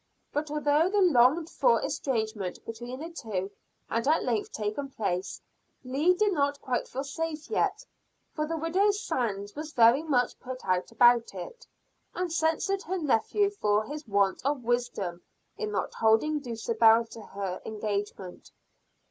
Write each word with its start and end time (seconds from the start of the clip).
But 0.33 0.49
although 0.49 0.89
the 0.89 0.99
longed 0.99 1.47
for 1.47 1.79
estrangement 1.79 2.65
between 2.65 3.01
the 3.01 3.11
two 3.11 3.51
had 3.87 4.07
at 4.07 4.23
length 4.23 4.51
taken 4.51 4.89
place, 4.89 5.39
Leah 5.83 6.15
did 6.15 6.33
not 6.33 6.57
feel 6.57 6.63
quite 6.65 6.87
safe 6.87 7.51
yet; 7.51 7.85
for 8.33 8.47
the 8.47 8.57
Widow 8.57 8.89
Sands 8.89 9.55
was 9.55 9.73
very 9.73 10.01
much 10.01 10.39
put 10.39 10.65
out 10.65 10.91
about 10.91 11.35
it, 11.35 11.67
and 12.15 12.33
censured 12.33 12.81
her 12.81 12.97
nephew 12.97 13.51
for 13.51 13.83
his 13.83 14.07
want 14.07 14.43
of 14.43 14.63
wisdom 14.63 15.21
in 15.55 15.69
not 15.71 15.93
holding 15.93 16.39
Dulcibel 16.39 17.05
to 17.11 17.21
her 17.21 17.61
engagement. 17.63 18.49